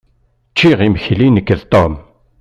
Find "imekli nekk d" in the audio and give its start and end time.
0.87-1.61